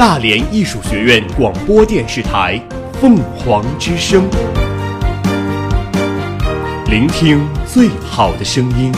[0.00, 2.58] 大连艺术学院广播电视台
[2.94, 4.26] 凤凰之声，
[6.86, 8.90] 聆听最好的声音。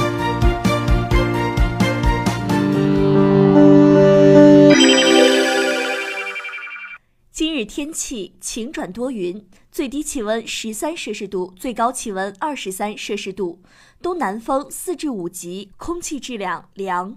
[7.33, 13.61] 今日天气晴转多云，最低气温十三摄氏度，最高气温二十三摄氏度，
[14.01, 17.17] 东南风四至五级，空气质量良。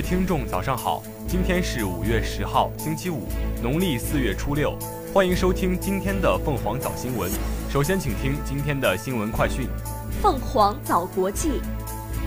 [0.00, 1.02] 听众，早上好！
[1.28, 3.24] 今天是五月十号，星期五，
[3.62, 4.74] 农历四月初六。
[5.12, 7.30] 欢迎收听今天的凤凰早新闻。
[7.70, 9.68] 首先，请听今天的新闻快讯。
[10.22, 11.60] 凤凰早国际，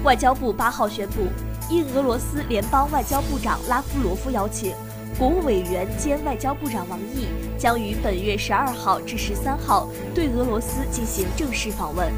[0.03, 1.27] 外交部八号宣布，
[1.69, 4.73] 应俄罗斯联邦外交部长拉夫罗夫邀请，
[5.17, 7.27] 国务委员兼外交部长王毅
[7.58, 12.11] 将于本月十二号至十三号对俄罗斯进行正式访问。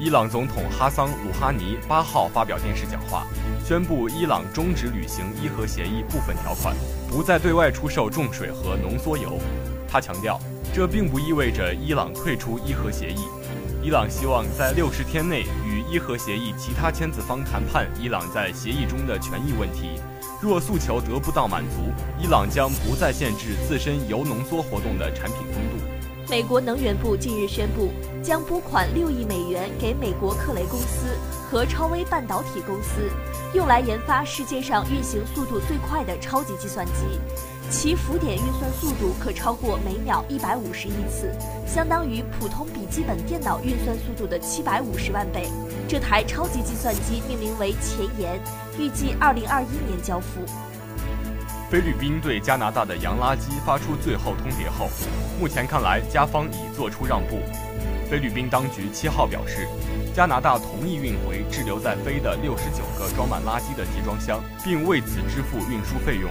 [0.00, 3.26] 伊朗总统哈桑·鲁哈尼八号发表电视讲话，
[3.66, 6.72] 宣布伊朗终止履行伊核协议部分条款，
[7.10, 9.40] 不再对外出售重水和浓缩铀。
[9.88, 10.38] 他强调，
[10.72, 13.26] 这并不意味着伊朗退出伊核协议。
[13.82, 20.00] 伊朗希望在六十天内与伊核协议其他签字方谈判伊朗在协议中的权益问题。
[20.40, 21.90] 若诉求得不到满足，
[22.22, 25.87] 伊朗将不再限制自身铀浓缩活动的产品风度。
[26.30, 27.88] 美国能源部近日宣布，
[28.22, 31.16] 将拨款六亿美元给美国克雷公司
[31.50, 33.10] 和超微半导体公司，
[33.54, 37.18] 用来研发世界上运行速度最快的超级计算机。
[37.70, 41.32] 其浮点运算速度可超过每秒一百五十亿次，
[41.66, 45.48] 相当于普通笔记本电脑运算速度的七百五十万倍。
[45.88, 48.38] 这台超级计算机命名为“前沿”，
[48.78, 50.40] 预计二零二一年交付。
[51.70, 54.88] 菲律宾对加拿大的洋垃圾发出最后通牒后，
[55.38, 57.40] 目前看来加方已做出让步。
[58.08, 59.68] 菲律宾当局七号表示，
[60.14, 66.30] 加拿大同意运回滞留在菲的六十九个装满垃圾的集装箱，并为此支付运输费用。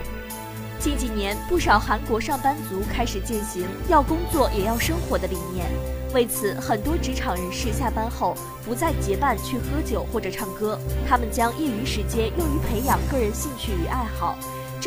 [0.80, 5.68] 近几年，不少韩国上班族开始践行“要工作也要生活”的理念。
[6.16, 14.36] 为此，很多职场人士下班后不再结伴去喝酒或者唱歌，他们将业余时间用于培养个人兴趣与爱好。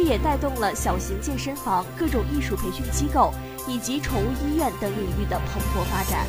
[0.03, 3.35] 这也带动了小型健身房、各种艺术培训机构
[3.69, 6.27] 以及宠物医院等领域的蓬勃发展。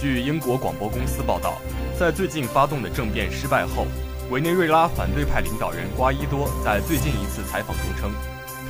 [0.00, 1.58] 据英国广播公司报道，
[1.98, 3.86] 在最近发动的政变失败后，
[4.30, 8.10] 委内瑞拉反对派领导人瓜伊多在最近一次采访中称，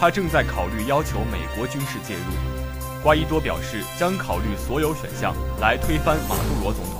[0.00, 3.04] 他正在考虑要求美国军事介入。
[3.04, 6.99] 瓜伊多表示将考虑所有选项来推翻马杜罗总统。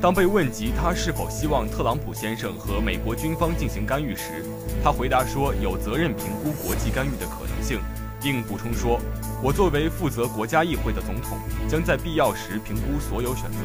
[0.00, 4.42] 当被问及他是否希望特朗普先生和美国军方进行干预时，
[4.82, 7.78] 他回答说有责任评估国际干预的可能性，
[8.18, 8.98] 并补充说
[9.44, 11.36] ：“我作为负责国家议会的总统，
[11.68, 13.58] 将在必要时评估所有选择。”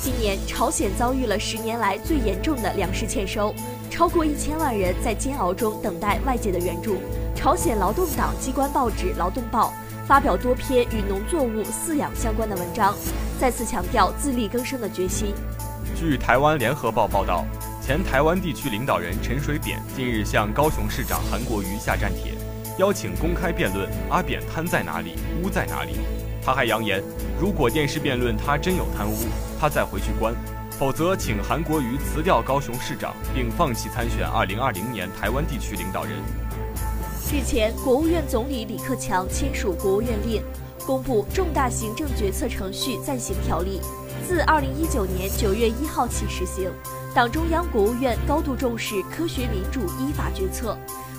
[0.00, 3.54] 今年，朝鲜遭遇了十年来最严重的粮食欠收，
[3.90, 6.96] 超过一千万人在煎熬中等待外界的援助。
[7.34, 9.74] 朝鲜劳动党机关报纸《劳动报》
[10.08, 12.96] 发表多篇与农作物饲养相关的文章，
[13.38, 15.34] 再次强调自力更生的决心。
[15.94, 17.44] 据台湾联合报报道，
[17.82, 22.32] 前台湾地区领导人陈水扁近日向高雄市长韩国瑜下战帖，
[22.78, 25.96] 邀请公开辩论阿扁贪在哪里、污在哪里。
[26.42, 27.02] 他还扬言，
[27.38, 29.14] 如果电视辩论他真有贪污，
[29.60, 30.32] 他再回去关；
[30.70, 36.12] 否则，请韩国瑜辞掉高雄市长，并放弃参选2020年台湾地区领导人。
[37.30, 40.42] 日前，国务院总理李克强签署国务院令，
[40.86, 43.80] 公布《重大行政决策程序暂行条例》，
[44.26, 46.72] 自2019年9月1号起实行。
[47.14, 50.74] 党中央、国务院高度重视科学民主依法决策，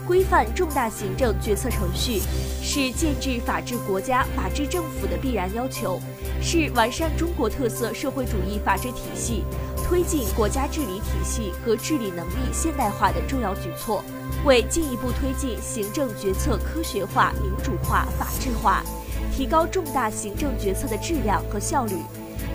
[0.07, 2.21] 规范重大行政决策程序，
[2.63, 6.01] 是建制法治国家、法治政府的必然要求，
[6.41, 9.43] 是完善中国特色社会主义法治体系、
[9.89, 14.03] 推进国家治理体系和治理能力现代化的重要举措，
[14.45, 18.83] 为进一步推进行政决策科学化、民主化、法治化，
[19.35, 21.95] 提高重大行政决策的质量和效率。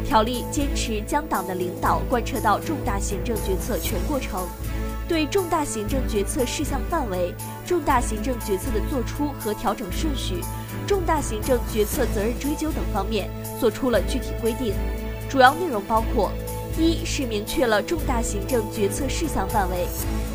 [0.07, 4.47] 条例坚持将党的领导贯彻到重大行政决策全过程，
[5.09, 7.35] 对重大行政决策事项范围、
[7.67, 10.41] 重大行政决策的作出和调整顺序、
[10.87, 13.29] 重大行政决策责任追究等方面
[13.59, 14.73] 作出了具体规定。
[15.29, 16.31] 主要内容包括：
[16.76, 19.87] 一是明确了重大行政决策事项范围，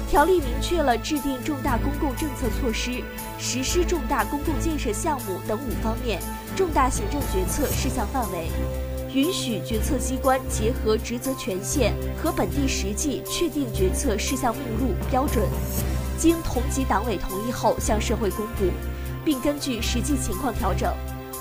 [0.09, 3.03] 条例明确了制定重大公共政策措施、
[3.38, 6.21] 实施重大公共建设项目等五方面
[6.56, 8.47] 重大行政决策事项范围，
[9.13, 11.94] 允许决策机关结合职责权限
[12.24, 15.45] 和本地实际确定决策事项目录标准，
[16.18, 18.71] 经同级党委同意后向社会公布，
[19.25, 20.89] 并根据实际情况调整。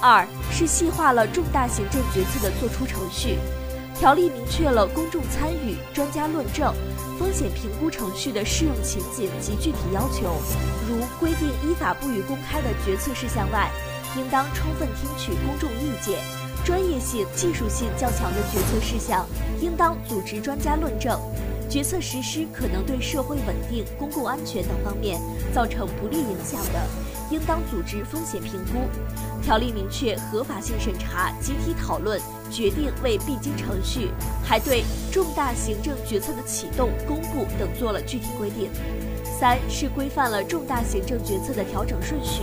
[0.00, 3.36] 二是细化了重大行政决策的作出程序。
[3.98, 6.72] 条例明确了公众参与、专家论证、
[7.18, 10.36] 风险评估程序的适用情景及具体要求，
[10.88, 13.68] 如规定依法不予公开的决策事项外，
[14.16, 16.14] 应当充分听取公众意见；
[16.64, 19.26] 专业性、技术性较强的决策事项，
[19.60, 21.18] 应当组织专家论证；
[21.68, 25.20] 决策实施可能对社会稳定、公共安全等方面
[25.52, 26.86] 造成不利影响的，
[27.30, 28.88] 应当组织风险评估。
[29.42, 32.20] 条例明确合法性审查、集体讨论、
[32.50, 34.10] 决定为必经程序，
[34.44, 38.70] 还对重大行政决策的启动、公布等做了具体规定。
[39.38, 42.42] 三是规范了重大行政决策的调整顺序。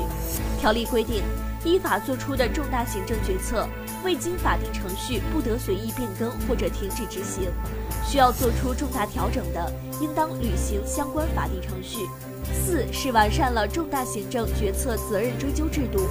[0.60, 1.22] 条例规定，
[1.66, 3.68] 依法作出的重大行政决策，
[4.04, 7.52] 未经法定程序不得随意变更或者停止执行，
[8.06, 12.00] 需要作出重大调整的，应当履行相关法定程序。
[12.54, 16.08] 四是完善了重大行政决策责任追究制度。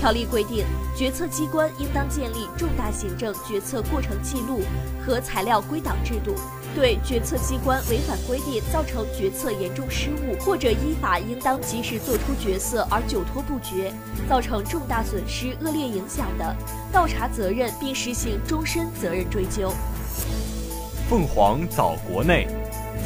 [0.00, 0.64] 条例规定，
[0.96, 4.60] 决策机关应当建立重大行政决策过程记录
[5.04, 6.34] 和材料归档制度。
[6.74, 13.92] 对决策机关违反规定造成决策严重失误，或者依法应当及时作出决策而久拖不决，
[14.28, 16.54] 造成重大损失、恶劣影响的，
[16.92, 19.72] 倒查责任并实行终身责任追究。
[21.08, 22.46] 凤凰早国内。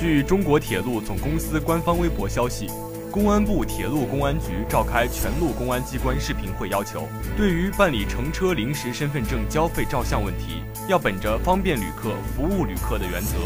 [0.03, 2.69] 据中国铁路总公司官方微博消息，
[3.09, 7.07] 公安部铁路公安局召开全路公安机关视频会，要求
[7.37, 13.37] 对于办理乘车临时身份证交费照相问题，要本着方便旅客、服务旅客的原则，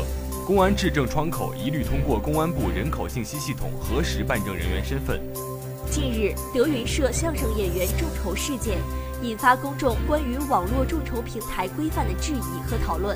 [0.47, 5.21] 公安质证窗口一律通过公安部人口信息系统核实办证人员身份。
[5.91, 8.79] 近日，德云社相声演员众筹事件
[9.21, 13.15] 引发公众关于网络众筹平台规范的质疑和讨论。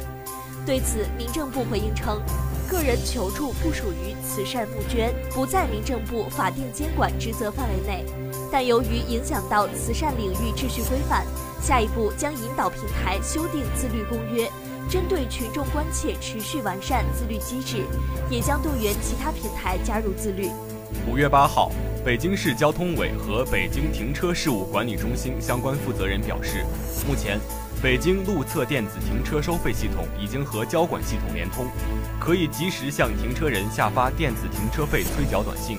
[0.67, 2.21] 对此，民政部回应称。
[2.71, 8.05] 个人求助不属于慈善募捐，不在民政部法定监管职责范围内。
[8.51, 11.27] 但由于影响到慈善领域秩序规范，
[11.61, 14.49] 下一步将引导平台修订自律公约，
[14.89, 17.85] 针对群众关切持续完善自律机制，
[18.31, 20.49] 也将动员其他平台加入自律。
[21.11, 21.73] 五月八号，
[22.05, 26.65] 北京市交通委和北京停车事务管理中心相关负责人表示，
[27.05, 27.41] 目前。
[27.83, 31.67] 北京路测电子停车收费系统已经和交管系统连通，
[32.21, 35.79] 可以及时向停车人下发电子停车费催缴短信。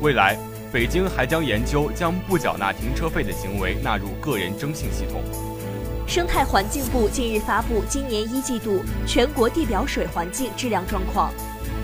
[0.00, 0.38] 未来，
[0.72, 5.22] 北京还将研究将不缴纳停车费的行为纳入个人征信系统。
[6.06, 11.30] 生态环境部近日发布今年一季度全国地表水环境质量状况，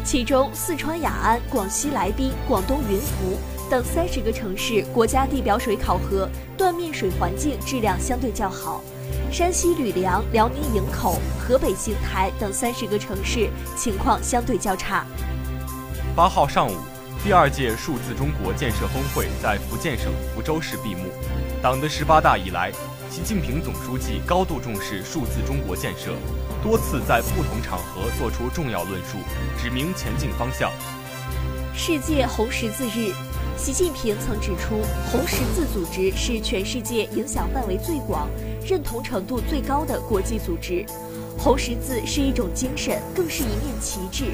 [0.03, 3.39] 其中四川雅安、广西来宾、广东云浮
[3.69, 6.27] 等三十个城市国家地表水考核
[6.57, 8.83] 断面水环境质量相对较好。
[9.31, 15.05] 山西吕梁、辽宁营口、河北邢台等三十个城市情况相对较差。
[16.17, 16.77] 八号上午，
[17.23, 21.11] 第二届数字中国建设峰会在福建省福州市闭幕。
[21.63, 22.73] 党的十八大以来，
[23.11, 26.15] 习近平总书记高度重视数字中国建设，
[26.63, 29.19] 多次在不同场合作出重要论述，
[29.61, 30.73] 指明前进方向。
[31.75, 33.13] 世界红十字日。
[33.59, 34.77] 习近平曾指出，
[35.11, 38.29] 红十字组织是全世界影响范围最广、
[38.65, 40.87] 认同程度最高的国际组织。
[41.37, 44.27] 红十字是一种精神，更是一面旗帜，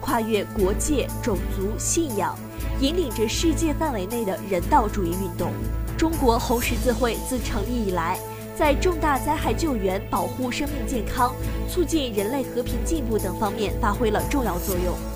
[0.00, 2.36] 跨越国界、种族、信仰，
[2.80, 5.52] 引领着世界范围内的人道主义运动。
[5.96, 8.18] 中国红十字会自成立以来，
[8.58, 11.32] 在重大灾害救援、保护生命健康、
[11.70, 15.13] 促进人类和平进步等方面发挥了重要作用。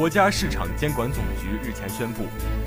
[0.00, 2.22] 国家市场监管总局日前宣布，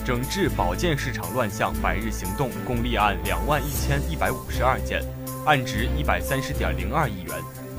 [0.06, 5.02] 整治保健市场乱象百日行动共立案两万一千一百五十二件，
[5.44, 7.34] 案值一百三十点零二亿元，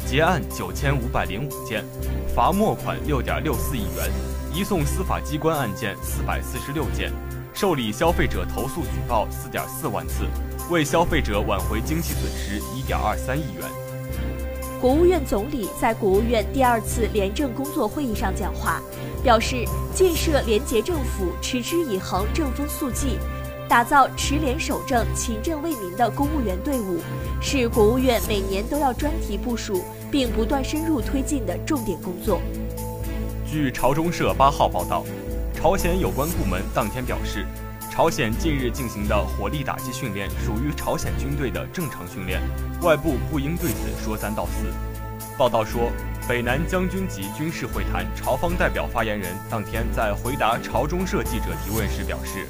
[0.05, 1.85] 结案九千五百零五件，
[2.35, 4.11] 罚没款六点六四亿元，
[4.53, 7.13] 移送司法机关案件四百四十六件，
[7.55, 10.25] 受理消费者投诉举报四点四万次，
[10.69, 13.84] 为消费者挽回经济损失一点二三亿元。
[14.85, 18.83] 国务院总理在国务院第二次廉政工作会议上讲话，
[19.23, 19.65] 表示
[19.95, 23.19] 建设廉洁政府，持之以恒，正风肃纪，
[23.67, 26.99] 打造持廉守正、勤政为民的公务员队伍，
[27.41, 32.39] 是国务院每年都要专题部署并不断深入推进的重点工作。
[33.51, 35.03] 据朝中社八号报道，
[35.55, 37.47] 朝鲜有关部门当天表示。
[37.95, 42.43] 朝鲜近日进行的火力打击训练属于朝鲜军队的正常训练，
[42.83, 44.67] 外部不应对此说三道四。
[45.39, 45.93] 报道说。
[46.27, 52.47] 北南将军级军事会谈，朝方代表发言人当天在回答朝中社记者提问时表示，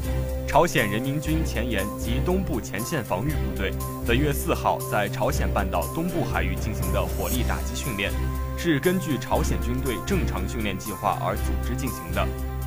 [0.46, 3.72] 朝鲜人民军前沿及东部前线防御部队
[4.06, 8.12] 本月四号在朝鲜半岛东部海域进行的火力打击训练，
[8.56, 12.24] 是根据朝鲜军队正常训练计划而组织进行的。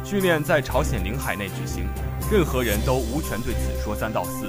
[0.07, 1.85] 训练在朝鲜领海内举行，
[2.31, 4.47] 任何人都无权对此说三道四。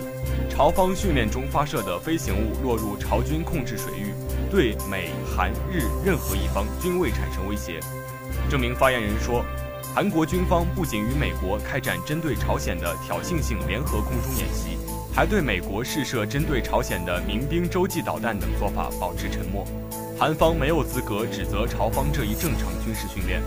[0.49, 1.29] 朝方训练。
[1.29, 4.15] 中发射的飞行物落入朝军控制水域。
[4.53, 7.81] 对美、韩、日任何一方均未产生威胁。
[8.49, 9.45] 这名发言人说，
[9.93, 14.79] 韩国军方不仅与美国开展针对朝鲜的挑衅性联合空中演习，
[15.13, 19.67] 还对美国试射针对朝鲜的民兵洲际导弹等做法保持沉默。
[20.17, 23.43] 韩方没有资格指责朝方这一正常军事训练。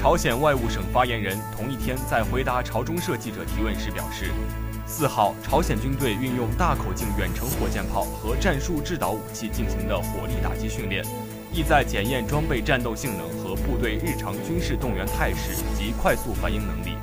[0.00, 4.30] 朝鲜外务省发言人同一天在回答朝中社记者提问时表示。
[4.86, 11.04] 四号，朝鲜军队运用大口径远程火箭炮和战术制导武器进行的火力打击训练，
[11.52, 16.96] 意在检验装备战斗性能和部队日常军事动员态势及快速反应能力。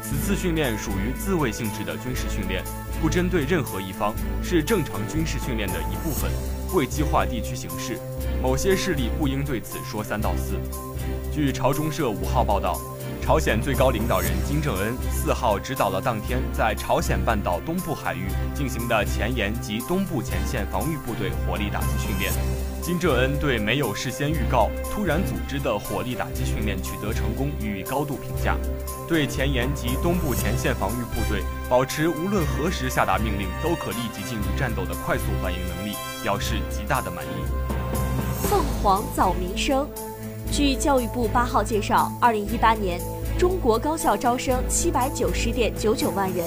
[0.00, 2.62] 此次训练属于自卫性质的军事训练，
[3.02, 6.30] 不针对任何一方，是正常军事训练的一部分，
[6.72, 7.98] 未激化地区形势。
[8.40, 10.54] 某些势力不应对此说三道四。
[11.32, 12.80] 据朝中社五号报道。
[13.22, 22.30] 朝鲜最高领导人金正恩四号指导了当天在朝鲜半岛东部海域进行的前沿及东部前线防御部队火力打击训练。
[22.82, 28.58] 金正恩对没有事先预告、突然组织的火力打击训练取得成功予以高度评价，
[29.08, 37.28] 对前沿及东部前线防御部队保持无论何时下达命令都可立即进入战斗的快速反应能力表示极大的满意。
[38.50, 39.88] 凤凰早民生，
[40.50, 43.00] 据教育部八号介绍，二零一八年。
[43.36, 46.46] 中国高校招生七百九十点九九万人，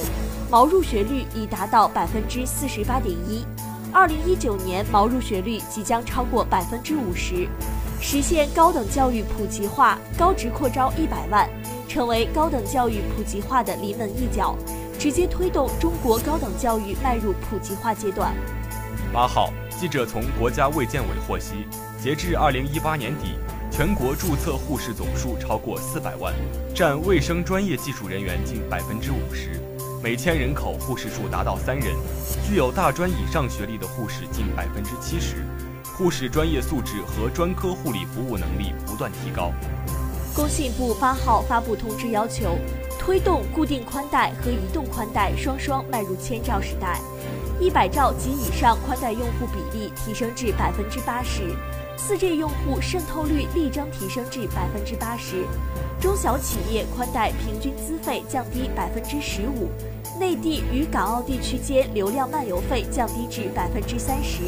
[0.50, 3.46] 毛入学率已达到百分之四十八点一。
[3.92, 7.46] 二零一九年毛入学率即将超过百分之五十，
[8.00, 11.50] 实现高等教育普及化，高职扩招一百万，
[11.90, 14.56] 成为高等教育普及化的临门一脚，
[14.98, 18.34] 直接推动中国高等教育迈入普及化阶段。
[19.12, 21.68] 八号，记者从国家卫健委获悉，
[22.02, 23.36] 截至二零一八年底。
[23.78, 26.34] 全国注册护士总数超过四百万，
[26.74, 29.62] 占卫生专业技术人员近百分之五十，
[30.02, 31.96] 每千人口护士数达到三人，
[32.44, 35.46] 具有大专以上学历的护士近百分之七十，
[35.96, 39.52] 护士专业素质和专科护理服务能力不断提高。
[40.34, 42.58] 工信部八号发布通知，要求
[42.98, 47.00] 推动固定宽带和移动宽带双双迈入千兆时代，
[47.60, 51.56] 一百兆及以上宽带用户比例提升至百分之八十。
[51.98, 55.46] 四 G 用户渗透率力争提升至百分之八十，
[56.00, 59.68] 中小企业宽带平均资费降低百分之十五，
[60.20, 64.44] 内地与港澳地区间流量漫游费降低至百分之三十，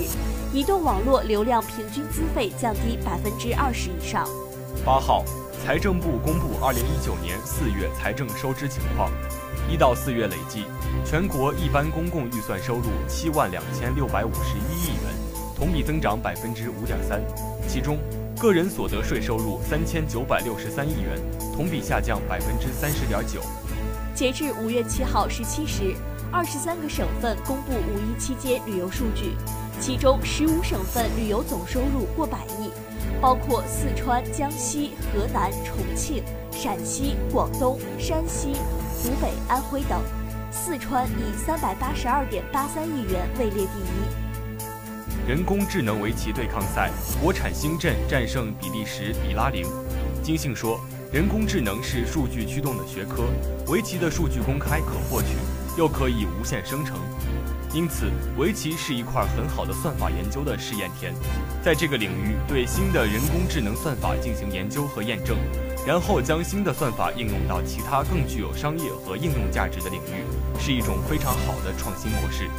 [0.53, 4.29] 移动网络流量平均资费降低百分之二十以上。
[4.86, 5.25] 八号，
[5.65, 9.12] 财政部公布二零一九年四月财政收支情况，
[9.68, 10.65] 一到四月累计，
[11.03, 15.19] 全国一般公共预算收入七万两千六百五十一亿元。
[15.60, 17.22] 同比增长百分之五点三，
[17.68, 17.98] 其中
[18.39, 21.20] 个人所得税收入三千九百六十三亿元，
[21.54, 23.42] 同比下降百分之三十点九。
[24.16, 25.94] 截至五月七号十七时，
[26.32, 29.36] 二十三个省份公布五一期间旅游数据，
[29.82, 32.72] 其中十五省份旅游总收入过百亿，
[33.20, 36.24] 包括四川、江西、河南、重庆、
[36.54, 38.54] 陕西、广东、山西、
[38.96, 40.01] 湖北、安徽等。
[40.51, 44.29] 四川以三百八十二点八三亿元位列第一。
[45.30, 46.90] 人工智能围棋对抗赛，
[47.22, 49.64] 国产星阵战胜比利时比拉林。
[50.24, 50.82] 金信说，
[51.14, 53.26] 人工智能是数据驱动的学科，
[53.68, 55.36] 围棋的数据公开可获取，
[55.78, 56.98] 又可以无限生成，
[57.76, 58.10] 因此
[58.40, 61.14] 围棋是一块很好的算法研究的试验田。
[61.62, 65.38] 在这个领域，对新的人工智能算法进行研究和验证，
[65.86, 70.26] 然后将新的算法应用到其他更具有商业和应用价值的领域，
[70.60, 72.50] 是一种非常好的创新模式。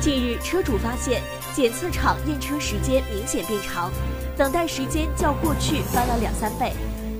[0.00, 1.22] 近日，车主发现
[1.56, 3.90] 检测场验车时间明显变长，
[4.36, 6.74] 等待时间较过去翻了两三倍，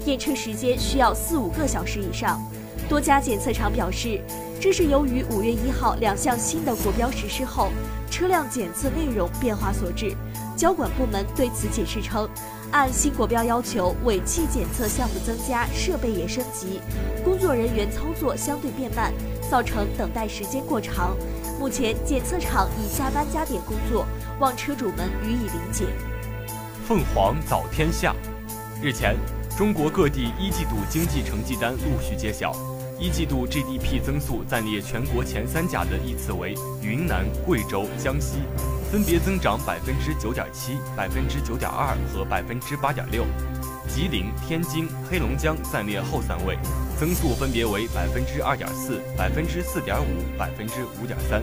[0.04, 2.38] 验车时间需要四五个小时以上。
[2.86, 4.20] 多家检测场表示，
[4.60, 7.70] 这是由于五月一号两项新的国标实施后，
[8.10, 10.14] 车辆检测内容变化所致。
[10.54, 12.28] 交管部门对此解释称，
[12.72, 16.78] 按新国标要求，尾气检测项目增加，设备也升级，
[17.24, 19.14] 工作人员操作相对变慢，
[19.50, 21.16] 造成等待时间过长。
[21.58, 24.06] 目前检测厂已加班加点工作，
[24.38, 25.86] 望车主们予以理解。
[26.86, 28.14] 凤凰早天下，
[28.82, 29.16] 日前，
[29.56, 32.52] 中国各地一季度经济成绩单陆续揭晓，
[33.00, 38.40] 一季度 GDP 增速暂列全国前三甲的依次为云南、贵州、江西，
[38.92, 43.24] 分别增长百分之九点七、百分之九点二和百分之八点六。
[43.88, 46.58] 吉林、天津、黑龙江暂列后三位，
[46.98, 51.42] 增速分别为百分之二点四、百分之四点五、百分之五点三。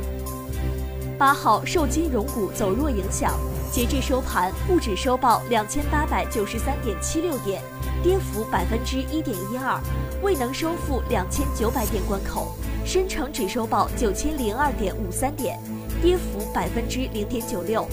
[1.15, 3.37] 八号受金融股走弱影响，
[3.71, 7.61] 截至收盘，沪指收报两千八百九十三点七六点，
[8.01, 9.79] 跌幅百分之一点一二，
[10.23, 12.57] 未能收复两千九百点关口。
[12.83, 15.59] 深成指收报九千零二点五三点，
[16.01, 17.87] 跌幅百分之零点九六。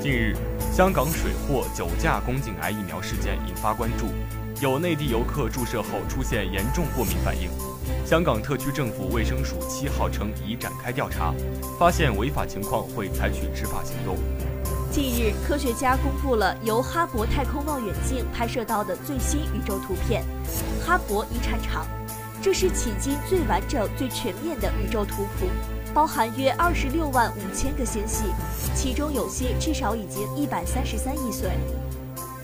[0.00, 0.34] 近日，
[0.72, 4.06] 香港水货酒驾宫颈癌疫苗事件引发关注，
[4.62, 7.50] 有内地游客注射后出现严重过敏反应。
[8.06, 11.34] 香港特区政府卫生署七号称已展开调查，
[11.80, 14.16] 发现违法情况会采取执法行动。
[14.88, 20.22] 近日，科学家公布了由哈勃太空望远镜拍摄到的最新宇宙图片——
[20.86, 21.84] 哈勃遗产场。
[22.40, 25.48] 这是迄今最完整、最全面的宇宙图谱，
[25.92, 28.26] 包含约二十六万五千个星系，
[28.76, 31.50] 其中有些至少已经一百三十三亿岁。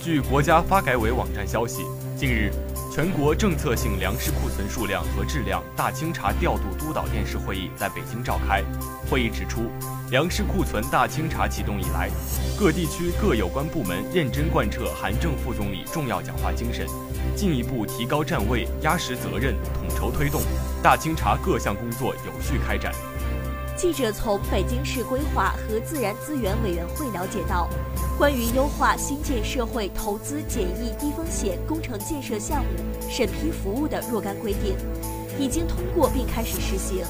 [0.00, 1.84] 据国家发改委网站消息，
[2.18, 2.50] 近日，
[2.92, 8.60] 全国政策性粮食库存数量和质量大清查调度督导电视会议在北京召开。
[9.08, 9.70] 会议指出，
[10.10, 12.10] 粮食库存大清查启动以来，
[12.58, 16.88] 各地区各有关部门认真贯彻韩正副总理重要讲话精神，
[17.36, 20.42] 进一步提高站位、压实责任，统筹推动
[20.82, 22.92] 大清查各项工作有序开展。
[23.78, 27.70] 记者从北京市规划和自然资源委员会了解到，
[28.18, 32.70] 关于优化新建社会投资简易低风险工程建设项目
[33.08, 34.74] 审批服务的若干规定，
[35.38, 37.04] 已经通过并开始实行。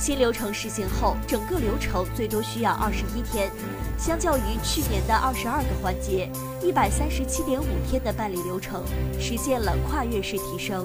[0.00, 3.48] 新流程实行后，整个流程最多需要二十一天，
[3.96, 6.28] 相较于去年的二十二个环节，
[6.60, 8.82] 一百三十七点五天的办理流程，
[9.20, 10.84] 实现了跨越式提升。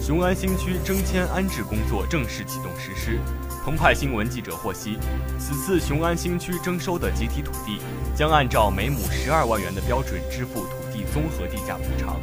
[0.00, 3.20] 雄安新区征迁安置工作正式启动实施。
[3.68, 4.98] 澎湃新闻记者获悉，
[5.38, 7.82] 此次雄安新区征收的集体土地
[8.16, 12.16] 将按照每亩十二万元的标准支付土地综合地价补偿。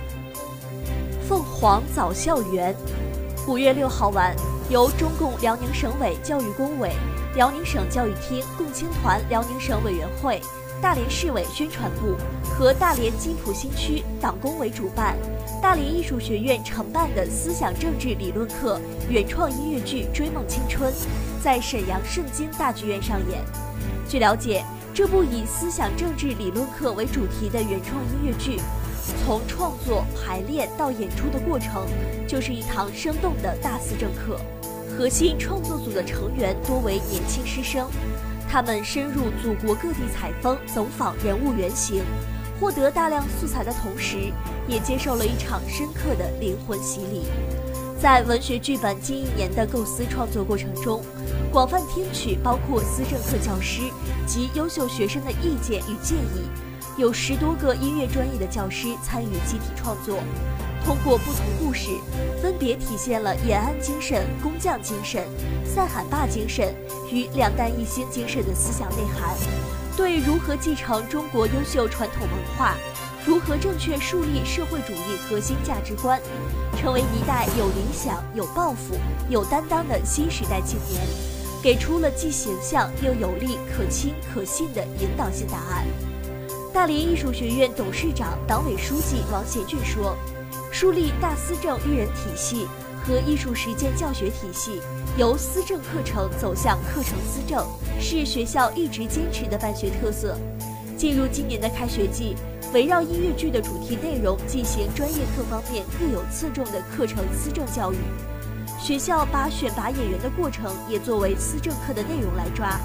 [1.30, 2.76] 凤凰早校园，
[3.48, 4.36] 五月六号晚，
[4.72, 6.92] 由中共辽宁省委教育工委、
[7.36, 10.42] 辽宁省教育厅共青团辽宁省委员会。
[10.82, 15.18] 大连市委宣传部和大连金浦新区党工委主办，
[15.62, 20.92] 大连艺术学院承办的思想政治理论课原创音乐剧《追梦青春》
[21.44, 23.42] 在沈阳盛京大剧院上演。
[24.08, 28.60] 据了解，这部以思想政治理论课为主题的原创音乐剧，
[29.24, 31.88] 从创作、排练到演出的过程，
[32.28, 34.40] 就是一堂生动的大思政课。
[34.98, 37.90] 核心创作组的成员多为年轻师生。
[38.56, 42.02] 他们深入祖国各地采风走访人物原型，
[42.58, 44.32] 获得大量素材的同时，
[44.66, 47.24] 也接受了一场深刻的灵魂洗礼。
[48.00, 51.04] 在文学剧本近一年的构思创作过程中，
[51.52, 53.82] 广泛听取包括思政课教师
[54.26, 56.48] 及优秀学生的意见与建议，
[56.98, 60.20] 有十多个音乐专业的教师参与集体创作。
[60.86, 61.90] 通过不同故事，
[62.40, 65.28] 分别体现了延安精神、工匠精神、
[65.66, 66.76] 塞罕坝精神
[67.12, 69.36] 与两弹一星精神的思想内涵，
[69.98, 72.76] 对如何继承中国优秀传统文化，
[73.26, 76.22] 如何正确树立社会主义核心价值观，
[76.78, 78.94] 成为一代有理想、有抱负、
[79.28, 81.02] 有担当的新时代青年，
[81.64, 85.84] 给出了既形象又有力、可亲可信的引导性答案。
[86.72, 90.16] 大连艺术学院董事长、党委书记王贤俊说。
[90.76, 92.68] 树立大思政育人体系
[93.02, 94.82] 和艺术实践教学体系，
[95.18, 97.66] 由思政课程走向课程思政，
[97.98, 100.38] 是学校一直坚持的办学特色。
[100.98, 102.36] 进入今年的开学季，
[102.74, 107.96] 围绕音乐剧的主题内容进行专业课方面各有侧重的课程思政教育。
[108.78, 112.78] 学校把选拔演员的过程也作为思政课的内容来抓，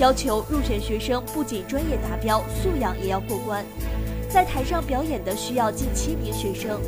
[0.00, 3.64] 要求入选学生不仅专业达标，素养也要过关。
[4.32, 6.80] 在台上表演的需要近千名学生。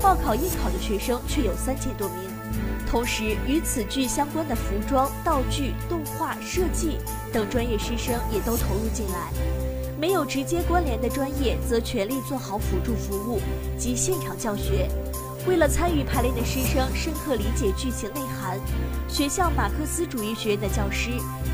[0.00, 2.18] 报考应考的学生却有三千多名，
[2.88, 6.98] 同时与此剧相关的服装、道具、动画设计
[7.32, 9.30] 等专业师生也都投入进来。
[10.00, 13.40] 没有直接关联的专业，则全力做好辅助服务
[13.76, 14.88] 及现场教学。
[15.48, 18.60] 为了参与排练的师生深刻理解剧情内涵，
[19.08, 21.10] 学校马克思主义学院的教师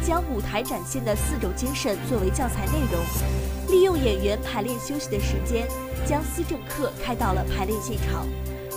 [0.07, 3.01] 将舞台展现的四种精神作为教材内容，
[3.71, 5.67] 利用演员排练休息的时间。
[6.07, 8.27] 将思政课开到了排练现场。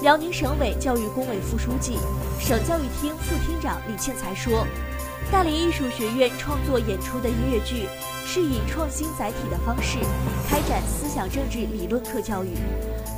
[0.02, 1.98] 辽宁省委教育工委副书记、
[2.40, 4.66] 省教育厅副厅长李庆才说
[5.30, 7.90] ：“大连艺术学院创作演出的音乐剧，
[8.26, 9.98] 是以创新载体的方式
[10.48, 12.52] 开展思想政治理论课教育。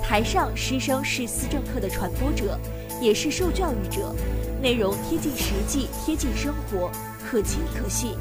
[0.02, 2.60] 台上师生是思政课的传播者，
[3.00, 4.16] 也是受教育者，
[4.60, 6.90] 内容贴近实际、贴近生活，
[7.30, 8.18] 可亲可信。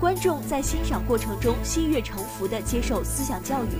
[0.00, 3.78] 观众在欣赏过程中心悦诚服地接受思想教育，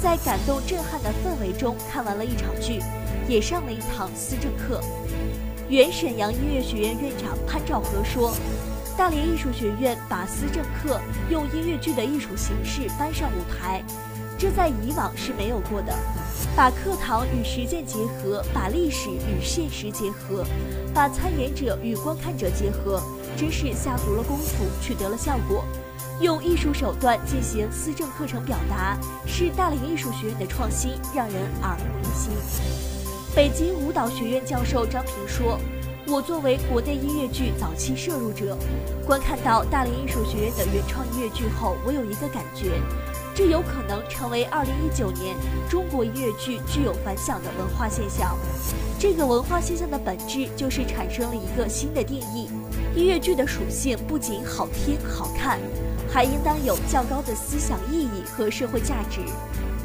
[0.00, 2.80] 在感动震撼的氛围中看完了一场剧，
[3.28, 4.80] 也上了一堂思政课。
[5.68, 8.34] 原沈阳音乐学院院长潘兆和说
[8.96, 13.84] ：“大连艺术学院把思政课用音乐剧的艺术形式搬上舞台，
[14.38, 15.92] 这在以往是没有过的。
[16.58, 20.44] 把课堂与实践结合，把历史与现实结合，
[20.92, 23.00] 把参演者与观看者结合，
[23.36, 25.64] 真是下足了功夫，取得了效果。
[26.20, 32.32] 用艺术手段进行思政课程表达，是大连艺术学院的创新，让人耳目一新。”
[33.36, 35.60] 北京舞蹈学院教授张平说
[36.10, 38.58] ：“我作为国内音乐剧早期摄入者，
[39.06, 42.82] 观看到大连艺术学院的原创音乐剧后，我有一个感觉，
[43.38, 45.36] 这有可能成为2019年
[45.70, 48.36] 中国音乐剧具有反响的文化现象。
[48.98, 52.50] 这个文化现象的本质就是产生了一个新的定义：
[52.96, 55.60] 音乐剧的属性不仅好听好看，
[56.12, 59.20] 还应当有较高的思想意义和社会价值。”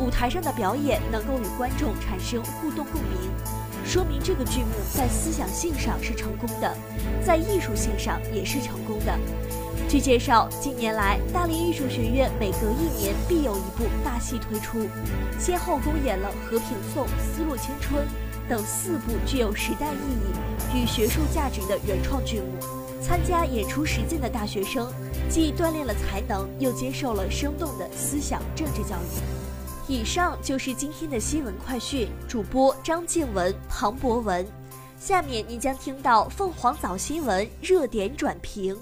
[0.02, 3.30] 舞台上的表演能够与观众产生互动共鸣，
[3.86, 6.76] 说明这个剧目在思想性上是成功的，
[7.24, 9.16] 在艺术性上也是成功的。
[9.94, 14.88] 据介绍，近年来大连艺术学院每隔一年必有一部大戏推出，
[15.40, 18.04] 先后公演了《和平颂》《丝路青春》
[18.50, 22.48] 等四部具有时代意义与学术价值的原创剧目。
[23.04, 24.92] 参加演出实践的大学生，
[25.30, 29.88] 既锻炼了才能，又接受了生动的思想政治教育。
[29.88, 34.44] 以上就是今天的新闻快讯，主播张静文、庞博文。
[35.00, 38.76] 下面您将听到凤凰早新闻热点转评。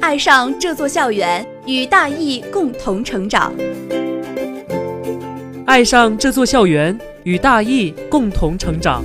[0.00, 3.52] 爱上这座校园，与大艺共同成长。
[5.66, 9.02] 爱上这座校园，与大艺共同成长。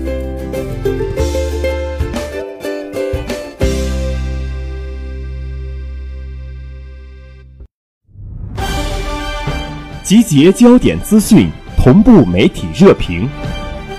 [10.04, 13.28] 集结焦点资讯，同步媒体热评。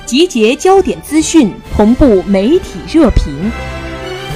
[0.04, 3.32] 集结焦点资讯，同步媒体热评。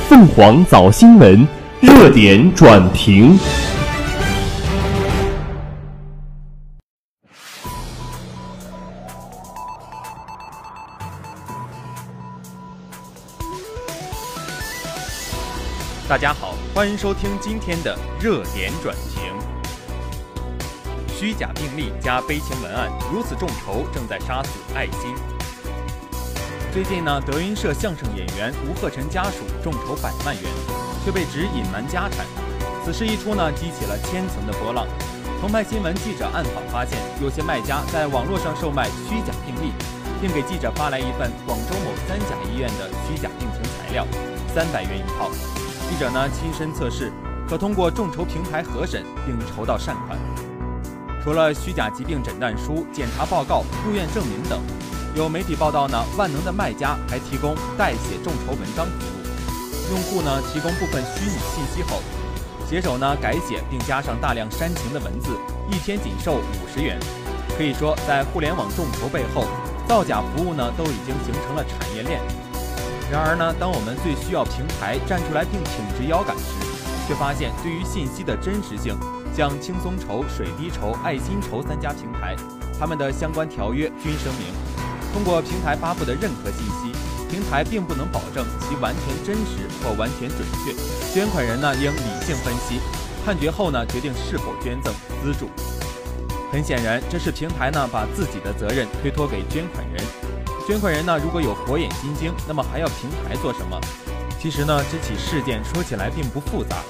[0.06, 1.48] 凤凰早新闻
[1.80, 3.38] 热点转评。
[16.06, 19.32] 大家好，欢迎收听今天的热点转评。
[21.16, 25.14] 虚假病例加悲情文案，如此众筹正在杀死爱心。
[26.74, 30.42] 最近呢，德云社相声演员吴鹤臣家属众筹百万元，
[31.04, 32.26] 却被指隐瞒家产。
[32.84, 34.84] 此事一出呢，激起了千层的波浪。
[35.40, 39.70] 澎湃新闻记者暗访发现，有些卖家在网络上售卖虚假病例，
[40.20, 44.04] 并给记者发来一份广州某三甲医院的虚假病情材料，
[44.52, 45.30] 三百元一套。
[45.88, 47.12] 记者呢亲身测试，
[47.48, 50.18] 可通过众筹平台核审并筹到善款。
[51.22, 54.60] 除了虚假疾病诊断书、检查报告、入院证明等，
[55.14, 59.92] 有媒体报道呢，万能的卖家还提供代写众筹文章服务。
[59.92, 62.02] 用户呢提供部分虚拟信息后，
[62.68, 65.30] 写手呢改写并加上大量煽情的文字，
[65.70, 66.98] 一天仅售五十元。
[67.56, 69.44] 可以说，在互联网众筹背后，
[69.86, 72.20] 造假服务呢都已经形成了产业链。
[73.08, 76.44] 然而呢，当我们最需要平台站出来并挺直腰杆时，
[77.06, 78.98] 却发现对于信息的真实性。
[79.32, 82.36] 像轻松筹、水滴筹、爱心筹三家平台，
[82.78, 84.46] 他们的相关条约均声明，
[85.14, 86.92] 通过平台发布的任何信息，
[87.30, 90.74] 平台并不能保证其完全真实或完全准确。
[91.14, 92.80] 捐款人呢应理性分析，
[93.24, 95.48] 判决后呢决定是否捐赠资助。
[96.50, 100.04] 很显然，这是平台呢把自己的责任推脱给捐款人。
[100.66, 103.80] 捐款人呢如果有火眼金睛，那么还要平台做什么？
[104.40, 106.82] 其实呢这起事件说起来并不复杂。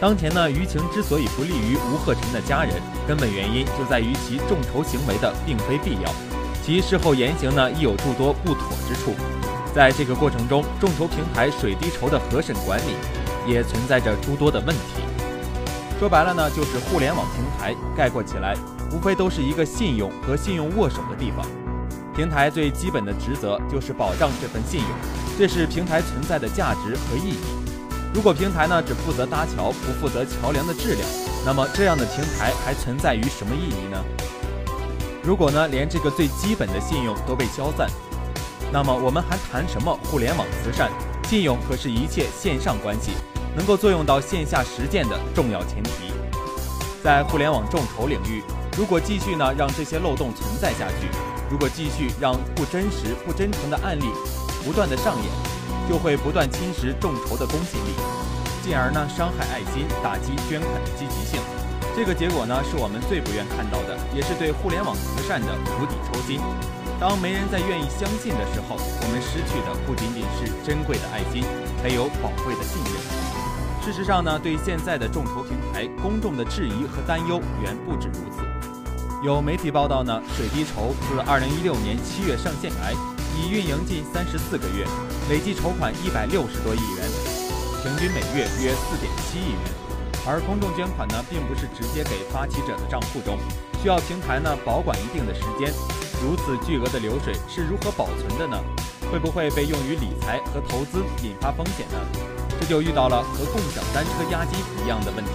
[0.00, 2.74] 当前呢，舆情之所以不利于吴鹤臣的家人，
[3.06, 6.12] 根本原因就在于其众筹行为的并非必要，
[6.68, 9.14] 其事后言行呢亦有诸多不妥之处。
[9.74, 12.92] 在这个过程中，众筹平台水滴筹的核审管理
[13.50, 15.00] 也存在着诸多的问题。
[15.98, 18.54] 说白了呢，就是互联网平台概括起来，
[18.92, 21.42] 无非都是一个信用和信用握手的地方。
[22.14, 24.90] 平台最基本的职责就是保障这份信用，
[25.38, 27.38] 这是平台存在的价值和意义。
[28.12, 31.08] 如果平台呢只负责搭桥，不负责桥梁的质量，
[31.46, 34.04] 那么这样的平台还存在于什么意义呢？
[35.28, 37.86] 如果呢连这个最基本的信用都被消散，
[38.72, 40.90] 那么我们还谈什么互联网慈善？
[41.24, 43.10] 信用可是一切线上关系
[43.54, 46.14] 能够作用到线下实践的重要前提。
[47.04, 48.42] 在互联网众筹领域，
[48.74, 51.06] 如果继续呢让这些漏洞存在下去，
[51.50, 54.06] 如果继续让不真实、不真诚的案例
[54.64, 55.58] 不断的上演。
[55.90, 57.92] 就会不断侵蚀众筹的公信力，
[58.62, 61.38] 进而呢伤害爱心，打击捐款的积极性。
[61.94, 63.87] 这个结果呢是我们最不愿看到的，
[64.18, 66.40] 也是对互联网慈善的釜底抽薪。
[66.98, 71.44] 当没人再愿意相信的时候，我们失去的不仅仅是珍贵的爱心，
[71.80, 72.92] 还有宝贵的信任。
[73.80, 78.42] 事实上呢，对现在的众筹平台，公众的质疑和担忧远不止如此。
[79.22, 82.92] 有媒体报道呢，水滴筹自2016年7月上线来，
[83.38, 84.84] 已运营近34个月，
[85.30, 87.06] 累计筹款160多亿元，
[87.84, 89.62] 平均每月约4.7亿元。
[90.26, 93.38] 而公众捐款呢，并不是直接给发起者的账户中，
[93.80, 95.72] 需要平台呢保管一定的时间。
[96.20, 98.58] 如此巨额的流水是如何保存的呢？
[99.10, 101.98] 会不会被用于理财和投资，引发风险呢？
[102.60, 105.30] 这就遇到了和共享单车押金一样的问题。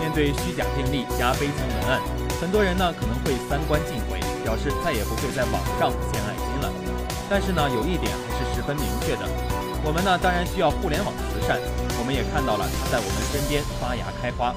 [0.00, 2.00] 面对虚假病例加悲情文案，
[2.40, 6.72] 很多人呢可能会三观尽毁，表示再也不会在网上献爱心了。
[7.30, 9.22] 但是呢，有一点还是十分明确的，
[9.84, 11.60] 我们呢当然需要互联网慈善，
[12.00, 14.52] 我们也看到了它在我们身边发芽开花。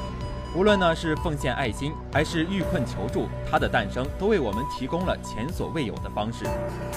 [0.55, 6.45] 无论呢是奉献爱心，还是遇困求助，它的诞生都为我们提供了前所未有的方式，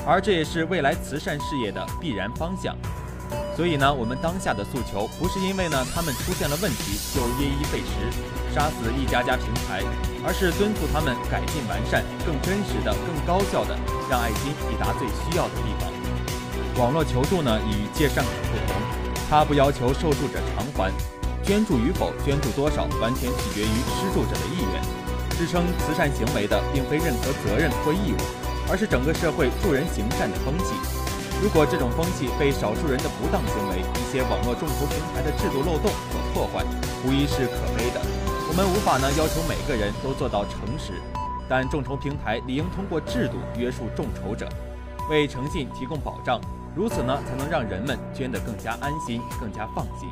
[0.06, 2.76] 而这也是未来慈善事业的必然方向。
[3.56, 9.82] 所以呢，我们当下的诉求不是因为呢他们出现了问题就一一废食，杀死一家家平台，
[10.22, 13.74] 而是敦促他们改进完善，更真实的、更高效的
[14.10, 15.90] 让爱心抵达最需要的地方。
[16.78, 18.76] 网络求助呢与借善款不同，
[19.30, 21.15] 它不要求受助者偿还。
[21.46, 24.82] 捐助与否、捐助多少，完全取决于施助者的意愿。
[25.38, 28.18] 支撑慈善行为的，并非任何责任或义务，
[28.68, 30.74] 而是整个社会助人行善的风气。
[31.40, 36.66] 如果这种风气被少数人的不当行为、一些网络众筹平台的制度漏洞所破坏，
[37.06, 38.00] 无疑是可悲的。
[38.48, 40.98] 我们无法呢要求每个人都做到诚实，
[41.48, 44.48] 但众筹平台理应通过制度约束众筹者，
[45.08, 46.40] 为诚信提供保障，
[46.74, 50.08] 如此呢才能让人们捐得更加安心、更加放心。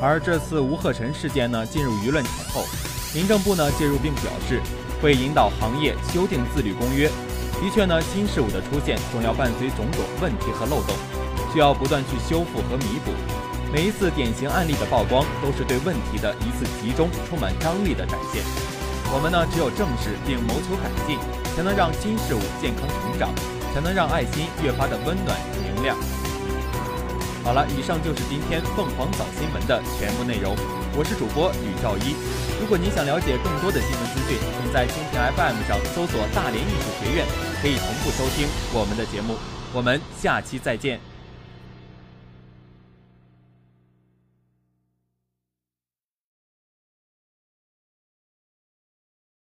[0.00, 2.64] 而这次吴鹤臣事件呢，进入舆论场后，
[3.14, 4.60] 民政部呢介入并表示，
[5.00, 7.08] 会引导行业修订自律公约。
[7.56, 10.94] 的确呢，新事物的出现总要伴随种种问题和漏洞，
[11.52, 13.12] 需要不断去修复和弥补。
[13.72, 18.42] 每一次典型案例的曝光，都是对问题的一次集中、充满张力的展现。
[19.08, 21.18] 我们呢，只有正视并谋求改进，
[21.56, 23.30] 才能让新事物健康成长，
[23.72, 25.96] 才能让爱心越发的温暖明亮。
[27.46, 30.56] 好了，以上就是今天凤凰早新闻的全部内容。
[30.98, 32.10] 我是主播吕兆一。
[32.58, 37.24] 如果您想了解更多的新闻资讯，请在蜻蜓 FM 上搜索“大连艺术学院”，
[37.62, 39.36] 可以同步收听我们的节目。
[39.72, 40.98] 我们下期再见。